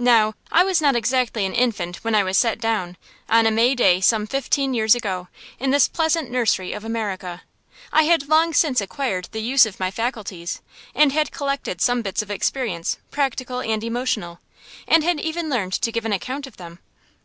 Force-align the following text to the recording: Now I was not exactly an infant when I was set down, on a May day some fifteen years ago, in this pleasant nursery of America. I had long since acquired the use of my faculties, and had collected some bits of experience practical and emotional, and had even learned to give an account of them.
Now 0.00 0.34
I 0.50 0.64
was 0.64 0.80
not 0.82 0.96
exactly 0.96 1.46
an 1.46 1.54
infant 1.54 1.98
when 1.98 2.16
I 2.16 2.24
was 2.24 2.36
set 2.36 2.58
down, 2.60 2.96
on 3.30 3.46
a 3.46 3.52
May 3.52 3.76
day 3.76 4.00
some 4.00 4.26
fifteen 4.26 4.74
years 4.74 4.96
ago, 4.96 5.28
in 5.60 5.70
this 5.70 5.86
pleasant 5.86 6.32
nursery 6.32 6.72
of 6.72 6.84
America. 6.84 7.42
I 7.92 8.02
had 8.02 8.28
long 8.28 8.54
since 8.54 8.80
acquired 8.80 9.28
the 9.30 9.38
use 9.40 9.64
of 9.64 9.78
my 9.78 9.92
faculties, 9.92 10.62
and 10.96 11.12
had 11.12 11.30
collected 11.30 11.80
some 11.80 12.02
bits 12.02 12.22
of 12.22 12.30
experience 12.32 12.98
practical 13.12 13.60
and 13.60 13.84
emotional, 13.84 14.40
and 14.88 15.04
had 15.04 15.20
even 15.20 15.48
learned 15.48 15.74
to 15.74 15.92
give 15.92 16.04
an 16.06 16.12
account 16.12 16.48
of 16.48 16.56
them. 16.56 16.80